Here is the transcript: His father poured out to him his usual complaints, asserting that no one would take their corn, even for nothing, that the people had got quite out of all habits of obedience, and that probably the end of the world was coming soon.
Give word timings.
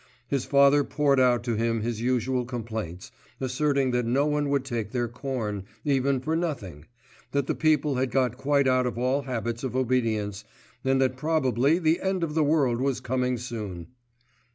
His 0.27 0.45
father 0.45 0.83
poured 0.83 1.19
out 1.19 1.43
to 1.43 1.53
him 1.55 1.81
his 1.81 2.01
usual 2.01 2.43
complaints, 2.43 3.11
asserting 3.39 3.91
that 3.91 4.03
no 4.07 4.25
one 4.25 4.49
would 4.49 4.65
take 4.65 4.89
their 4.89 5.07
corn, 5.07 5.63
even 5.85 6.19
for 6.19 6.35
nothing, 6.35 6.85
that 7.33 7.45
the 7.45 7.53
people 7.53 7.97
had 7.97 8.09
got 8.09 8.35
quite 8.35 8.67
out 8.67 8.87
of 8.87 8.97
all 8.97 9.21
habits 9.21 9.63
of 9.63 9.75
obedience, 9.75 10.43
and 10.83 10.99
that 11.01 11.17
probably 11.17 11.77
the 11.77 12.01
end 12.01 12.23
of 12.23 12.33
the 12.33 12.43
world 12.43 12.81
was 12.81 12.99
coming 12.99 13.37
soon. 13.37 13.89